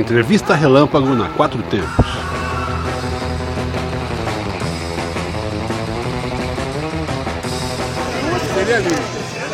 Entrevista 0.00 0.54
Relâmpago 0.54 1.14
na 1.14 1.28
Quatro 1.28 1.62
Tempos. 1.64 2.06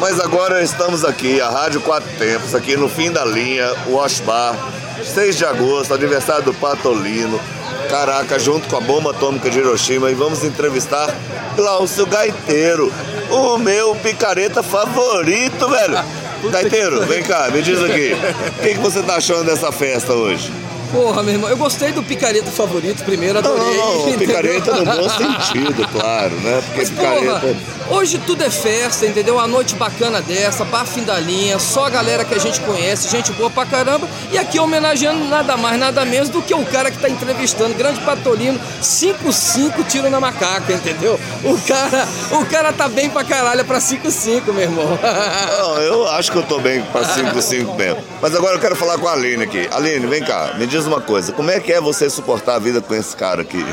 Mas 0.00 0.18
agora 0.18 0.60
estamos 0.60 1.04
aqui, 1.04 1.40
a 1.40 1.48
Rádio 1.48 1.80
Quatro 1.82 2.10
Tempos, 2.18 2.56
aqui 2.56 2.76
no 2.76 2.88
fim 2.88 3.12
da 3.12 3.24
linha, 3.24 3.72
Wash 3.86 4.18
Bar, 4.20 4.56
6 5.04 5.38
de 5.38 5.44
agosto, 5.44 5.94
aniversário 5.94 6.42
do 6.42 6.54
Patolino. 6.54 7.40
Caraca, 7.88 8.36
junto 8.36 8.68
com 8.68 8.76
a 8.76 8.80
bomba 8.80 9.12
atômica 9.12 9.48
de 9.48 9.60
Hiroshima 9.60 10.10
e 10.10 10.14
vamos 10.14 10.42
entrevistar 10.42 11.08
Glaucio 11.54 12.04
Gaiteiro, 12.06 12.92
o 13.30 13.58
meu 13.58 13.94
picareta 13.94 14.60
favorito, 14.60 15.68
velho. 15.68 16.21
Gaiteiro, 16.50 17.06
vem 17.06 17.22
cá, 17.22 17.48
me 17.52 17.62
diz 17.62 17.80
aqui, 17.82 18.12
o 18.58 18.62
que, 18.62 18.68
que 18.74 18.80
você 18.80 19.02
tá 19.02 19.16
achando 19.16 19.44
dessa 19.44 19.70
festa 19.70 20.12
hoje? 20.12 20.50
Porra, 20.90 21.22
meu 21.22 21.32
irmão, 21.34 21.48
eu 21.48 21.56
gostei 21.56 21.90
do 21.90 22.02
picareta 22.02 22.50
favorito 22.50 23.02
primeiro, 23.04 23.40
Não, 23.40 23.52
adorei. 23.54 23.76
não, 23.78 23.94
não, 23.94 24.08
entendeu? 24.10 24.18
picareta 24.28 24.72
no 24.72 24.84
bom 24.84 25.08
sentido, 25.08 25.88
claro, 25.88 26.34
né? 26.40 26.62
Porque 26.66 26.80
Mas, 26.80 26.90
porra, 26.90 27.10
picareta. 27.40 27.56
Hoje 27.92 28.18
tudo 28.26 28.42
é 28.42 28.50
festa, 28.50 29.06
entendeu? 29.06 29.34
Uma 29.34 29.46
noite 29.46 29.74
bacana 29.74 30.20
dessa, 30.22 30.64
bar 30.64 30.86
fim 30.86 31.02
da 31.02 31.18
linha, 31.20 31.58
só 31.58 31.86
a 31.86 31.90
galera 31.90 32.24
que 32.24 32.34
a 32.34 32.38
gente 32.38 32.60
conhece, 32.60 33.08
gente 33.08 33.30
boa 33.32 33.50
pra 33.50 33.66
caramba. 33.66 34.08
E 34.30 34.38
aqui 34.38 34.58
homenageando 34.58 35.24
nada 35.26 35.56
mais, 35.56 35.78
nada 35.78 36.04
menos 36.04 36.28
do 36.28 36.40
que 36.40 36.54
o 36.54 36.64
cara 36.64 36.90
que 36.90 36.98
tá 36.98 37.08
entrevistando, 37.08 37.74
grande 37.74 38.00
Patolino, 38.00 38.58
5-5 38.80 39.86
tiro 39.86 40.10
na 40.10 40.18
macaca, 40.18 40.72
entendeu? 40.72 41.20
O 41.44 41.58
cara, 41.60 42.08
o 42.32 42.46
cara 42.46 42.72
tá 42.72 42.88
bem 42.88 43.10
pra 43.10 43.24
caralho 43.24 43.60
é 43.60 43.64
pra 43.64 43.78
5-5, 43.78 44.52
meu 44.52 44.62
irmão. 44.62 44.98
Não, 45.58 45.76
eu 45.78 46.08
acho 46.08 46.32
que 46.32 46.38
eu 46.38 46.42
tô 46.42 46.58
bem 46.58 46.82
pra 46.82 47.02
5-5 47.02 47.76
mesmo. 47.76 48.02
Mas 48.20 48.34
agora 48.34 48.56
eu 48.56 48.60
quero 48.60 48.74
falar 48.74 48.98
com 48.98 49.06
a 49.06 49.12
Aline 49.12 49.44
aqui. 49.44 49.68
Aline, 49.70 50.06
vem 50.06 50.24
cá, 50.24 50.54
me 50.56 50.66
diz 50.66 50.86
uma 50.86 51.00
coisa. 51.00 51.32
Como 51.32 51.50
é 51.50 51.60
que 51.60 51.72
é 51.72 51.80
você 51.80 52.08
suportar 52.08 52.54
a 52.54 52.58
vida 52.58 52.80
com 52.80 52.94
esse 52.94 53.14
cara 53.14 53.42
aqui? 53.42 53.62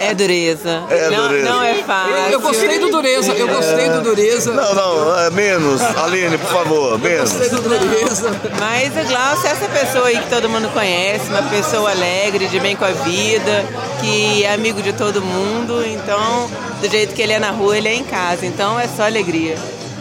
É 0.00 0.14
dureza. 0.14 0.84
É 0.90 1.10
não, 1.10 1.28
dureza. 1.28 1.48
não 1.48 1.62
é 1.62 1.74
fácil. 1.82 2.14
Eu 2.30 2.37
gostei 2.40 2.78
do 2.78 2.90
Dureza, 2.90 3.32
eu 3.32 3.48
gostei 3.48 3.88
do 3.88 4.02
Dureza. 4.02 4.52
Não, 4.52 4.74
não, 4.74 5.18
é 5.20 5.30
menos. 5.30 5.80
Aline, 5.82 6.38
por 6.38 6.50
favor, 6.50 6.98
menos. 6.98 7.32
Gostei 7.32 7.48
do 7.50 7.62
Dureza. 7.62 8.30
Mas 8.58 8.90
o 8.96 9.08
Glaucio 9.08 9.46
é 9.46 9.50
essa 9.50 9.68
pessoa 9.68 10.06
aí 10.08 10.18
que 10.18 10.28
todo 10.28 10.48
mundo 10.48 10.68
conhece, 10.72 11.28
uma 11.28 11.42
pessoa 11.42 11.90
alegre, 11.90 12.46
de 12.48 12.60
bem 12.60 12.76
com 12.76 12.84
a 12.84 12.92
vida, 12.92 13.64
que 14.00 14.44
é 14.44 14.54
amigo 14.54 14.82
de 14.82 14.92
todo 14.92 15.22
mundo. 15.22 15.84
Então, 15.86 16.50
do 16.80 16.88
jeito 16.88 17.14
que 17.14 17.22
ele 17.22 17.32
é 17.32 17.38
na 17.38 17.50
rua, 17.50 17.76
ele 17.76 17.88
é 17.88 17.94
em 17.94 18.04
casa. 18.04 18.46
Então 18.46 18.78
é 18.78 18.88
só 18.88 19.04
alegria. 19.04 19.56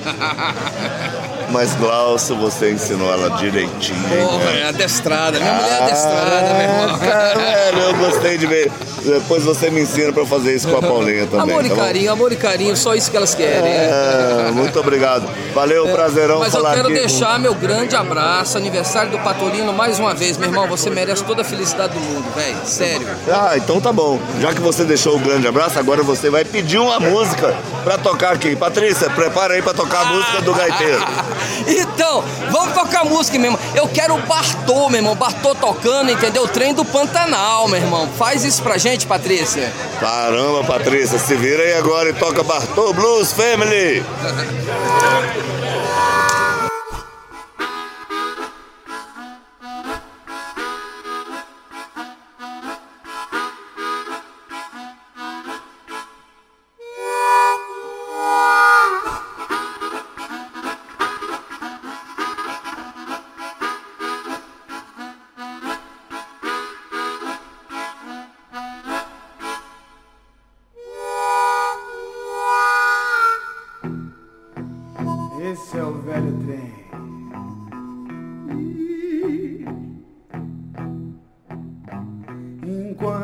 Mas 1.49 1.73
Glaucio, 1.75 2.35
você 2.35 2.71
ensinou 2.71 3.11
ela 3.11 3.29
direitinho. 3.37 3.99
Porra, 4.09 4.51
é 4.51 4.67
adestrada, 4.67 5.39
minha 5.39 5.53
mulher 5.53 5.71
é 5.71 5.83
adestrada, 5.83 6.53
meu 6.53 6.61
irmão. 6.61 6.97
Velho, 6.97 7.79
eu 7.79 7.93
gostei 7.95 8.37
de 8.37 8.45
ver. 8.45 8.71
Depois 9.03 9.43
você 9.43 9.69
me 9.69 9.81
ensina 9.81 10.11
pra 10.11 10.25
fazer 10.25 10.53
isso 10.53 10.67
com 10.67 10.77
a 10.77 10.81
Paulinha 10.81 11.25
também. 11.27 11.51
Amor 11.55 11.65
e 11.65 11.69
tá 11.69 11.75
carinho, 11.75 12.11
amor 12.11 12.31
e 12.33 12.35
carinho, 12.35 12.75
só 12.75 12.93
isso 12.93 13.09
que 13.09 13.15
elas 13.15 13.33
querem. 13.33 13.71
é. 13.71 14.47
É, 14.47 14.51
muito 14.51 14.77
obrigado. 14.79 15.29
Valeu, 15.53 15.87
prazerão 15.87 16.39
Mas 16.39 16.53
eu 16.53 16.63
quero 16.65 16.89
deixar 16.89 17.39
meu 17.39 17.53
grande 17.55 17.95
abraço, 17.95 18.57
aniversário 18.57 19.11
do 19.11 19.19
Patolino, 19.19 19.71
mais 19.71 19.97
uma 19.99 20.13
vez, 20.13 20.37
meu 20.37 20.49
irmão. 20.49 20.67
Você 20.67 20.89
merece 20.89 21.23
toda 21.23 21.41
a 21.41 21.45
felicidade 21.45 21.93
do 21.93 21.99
mundo, 21.99 22.25
velho. 22.35 22.57
Sério. 22.65 23.07
Ah, 23.31 23.53
então 23.55 23.79
tá 23.79 23.93
bom. 23.93 24.19
Já 24.41 24.53
que 24.53 24.59
você 24.59 24.83
deixou 24.83 25.15
o 25.15 25.19
grande 25.19 25.47
abraço, 25.47 25.79
agora 25.79 26.03
você 26.03 26.29
vai 26.29 26.43
pedir 26.43 26.77
uma 26.77 26.99
música 26.99 27.55
pra 27.83 27.97
tocar 27.97 28.33
aqui. 28.33 28.55
Patrícia, 28.55 29.09
prepara 29.09 29.53
aí 29.53 29.61
pra 29.61 29.73
tocar 29.73 30.01
a 30.01 30.05
música 30.05 30.41
do 30.41 30.53
gaiteiro. 30.53 31.05
Então, 31.67 32.23
vamos 32.51 32.73
tocar 32.73 33.05
música, 33.05 33.37
meu 33.37 33.51
irmão. 33.51 33.59
Eu 33.75 33.87
quero 33.87 34.15
o 34.15 34.21
Bartô, 34.21 34.89
meu 34.89 34.99
irmão. 34.99 35.15
Bartô 35.15 35.55
tocando, 35.55 36.11
entendeu? 36.11 36.43
O 36.43 36.47
trem 36.47 36.73
do 36.73 36.85
Pantanal, 36.85 37.67
meu 37.67 37.79
irmão. 37.79 38.07
Faz 38.17 38.43
isso 38.43 38.61
pra 38.61 38.77
gente, 38.77 39.05
Patrícia. 39.05 39.71
Caramba, 39.99 40.63
Patrícia, 40.63 41.17
se 41.17 41.35
vira 41.35 41.63
aí 41.63 41.73
agora 41.73 42.09
e 42.09 42.13
toca 42.13 42.43
Bartô 42.43 42.93
Blues 42.93 43.31
Family. 43.31 44.03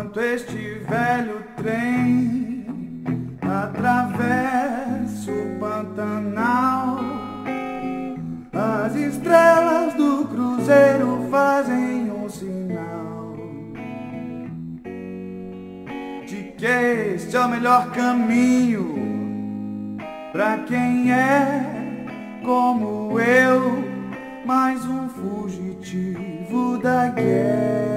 Enquanto 0.04 0.20
este 0.20 0.80
velho 0.80 1.42
trem 1.56 2.66
atravessa 3.42 5.32
o 5.32 5.60
Pantanal, 5.60 7.00
as 8.52 8.96
estrelas 8.96 9.94
do 9.94 10.26
cruzeiro 10.28 11.26
fazem 11.32 12.12
um 12.12 12.28
sinal 12.28 13.34
de 16.28 16.52
que 16.58 16.66
este 16.66 17.38
é 17.38 17.40
o 17.40 17.48
melhor 17.48 17.90
caminho 17.92 19.00
Pra 20.34 20.58
quem 20.68 21.14
é 21.14 22.42
como 22.44 23.18
eu, 23.22 23.86
mais 24.46 24.84
um 24.86 25.08
fugitivo 25.08 26.78
da 26.80 27.08
guerra. 27.08 27.93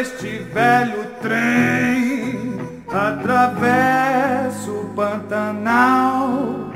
Este 0.00 0.38
velho 0.38 1.06
trem 1.20 2.56
atravessa 2.88 4.70
o 4.70 4.92
Pantanal, 4.94 6.70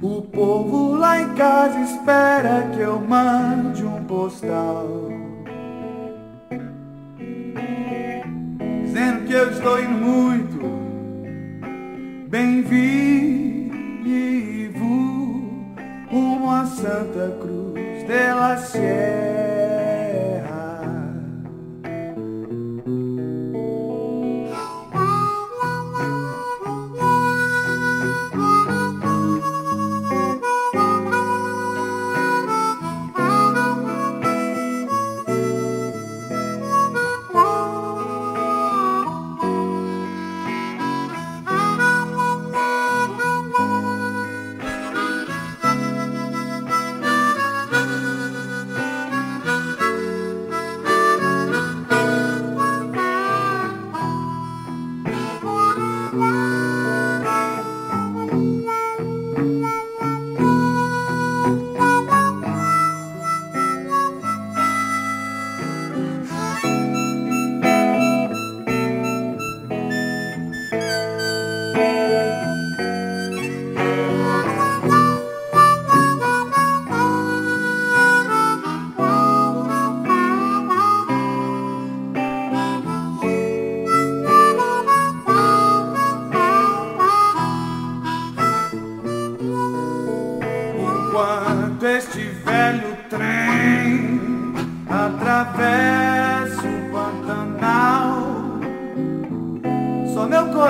o 0.00 0.22
povo 0.22 0.94
lá 0.94 1.20
em 1.20 1.34
casa 1.34 1.80
espera 1.80 2.70
que 2.72 2.80
eu 2.80 3.00
mande 3.00 3.84
um 3.84 4.04
postal. 4.04 5.08
dizendo 8.84 9.26
que 9.26 9.32
eu 9.32 9.50
estou 9.50 9.80
indo 9.80 9.98
muito 9.98 10.60
bem 12.28 12.62
vivo 12.62 13.34
a 16.50 16.66
Santa 16.66 17.36
Cruz 17.40 18.06
de 18.06 18.32
la 18.32 18.56
Sierra. 18.58 19.43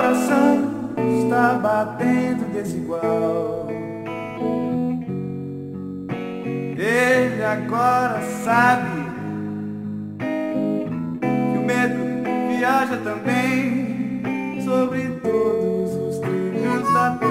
Coração 0.05 0.93
está 1.23 1.53
batendo 1.55 2.53
desigual. 2.53 3.67
Ele 6.77 7.43
agora 7.43 8.21
sabe 8.43 9.05
que 10.19 11.57
o 11.57 11.65
medo 11.65 11.95
viaja 12.49 12.97
também 12.97 14.61
sobre 14.63 15.07
todos 15.23 15.95
os 15.95 16.19
trilhos 16.19 16.93
da 16.93 17.17
terra. 17.17 17.25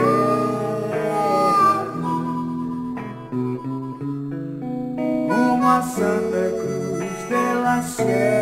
Rumo 5.29 5.69
a 5.69 5.83
Santa 5.83 6.51
Cruz 6.59 7.29
de 7.29 7.55
la. 7.63 8.34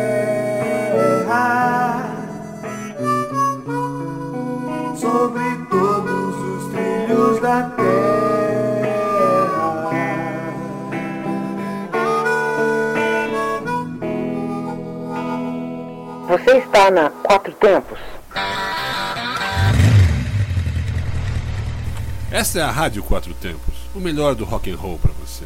Sobre 5.03 5.43
todos 5.69 6.35
os 6.37 6.71
trilhos 6.71 7.41
da 7.41 7.63
terra. 7.71 7.83
Você 16.29 16.57
está 16.57 16.89
na 16.89 17.09
Quatro 17.09 17.51
Tempos. 17.51 17.99
Essa 22.31 22.59
é 22.59 22.61
a 22.61 22.71
Rádio 22.71 23.03
Quatro 23.03 23.33
Tempos, 23.33 23.75
o 23.93 23.99
melhor 23.99 24.35
do 24.35 24.45
rock 24.45 24.71
and 24.71 24.77
roll 24.77 24.97
para 24.97 25.11
você. 25.11 25.43